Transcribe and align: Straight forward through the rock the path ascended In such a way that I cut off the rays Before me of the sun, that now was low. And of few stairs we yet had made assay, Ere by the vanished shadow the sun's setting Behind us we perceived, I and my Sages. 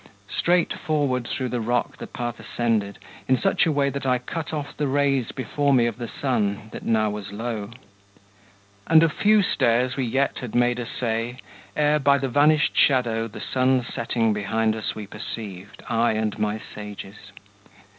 Straight 0.35 0.73
forward 0.73 1.27
through 1.27 1.49
the 1.49 1.61
rock 1.61 1.97
the 1.97 2.07
path 2.07 2.39
ascended 2.39 2.97
In 3.27 3.37
such 3.37 3.67
a 3.67 3.71
way 3.71 3.91
that 3.91 4.03
I 4.03 4.17
cut 4.17 4.51
off 4.51 4.75
the 4.75 4.87
rays 4.87 5.31
Before 5.31 5.75
me 5.75 5.85
of 5.85 5.97
the 5.99 6.07
sun, 6.07 6.69
that 6.71 6.81
now 6.83 7.11
was 7.11 7.31
low. 7.31 7.69
And 8.87 9.03
of 9.03 9.13
few 9.13 9.43
stairs 9.43 9.95
we 9.95 10.05
yet 10.05 10.39
had 10.39 10.55
made 10.55 10.79
assay, 10.79 11.37
Ere 11.75 11.99
by 11.99 12.17
the 12.17 12.29
vanished 12.29 12.75
shadow 12.75 13.27
the 13.27 13.39
sun's 13.41 13.93
setting 13.93 14.33
Behind 14.33 14.75
us 14.75 14.95
we 14.95 15.05
perceived, 15.05 15.83
I 15.87 16.13
and 16.13 16.39
my 16.39 16.59
Sages. 16.73 17.31